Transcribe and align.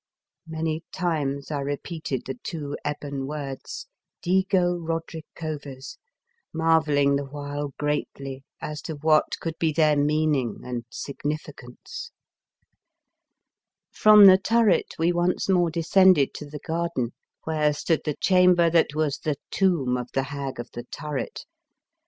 Many 0.47 0.83
times 0.91 1.51
I 1.51 1.59
repeated 1.59 2.23
the 2.25 2.33
two 2.33 2.75
ebon 2.83 3.27
words" 3.27 3.85
DlGO 4.25 4.79
RODRICOVEZ," 4.83 5.99
marvel 6.53 6.95
ling 6.95 7.17
the 7.17 7.25
while 7.25 7.75
greatly 7.77 8.43
as 8.59 8.81
to 8.81 8.95
what 8.95 9.39
could 9.39 9.59
be 9.59 9.71
their 9.71 9.95
meaning 9.95 10.61
and 10.63 10.85
significance. 10.89 12.09
94 13.93 13.93
The 13.93 13.93
Fearsome 13.93 14.09
Island 14.09 14.25
From 14.25 14.25
the 14.25 14.37
turret 14.71 14.95
we 14.97 15.13
once 15.13 15.47
more 15.47 15.69
de 15.69 15.81
scended 15.83 16.33
to 16.33 16.45
the 16.49 16.59
garden, 16.65 17.13
where 17.43 17.71
stood 17.71 18.01
the 18.03 18.15
chamber 18.15 18.71
that 18.71 18.95
was 18.95 19.19
the 19.19 19.35
tomb 19.51 19.97
of 19.97 20.09
the 20.13 20.23
Hag 20.23 20.59
of 20.59 20.71
the 20.73 20.85
Turret. 20.85 21.45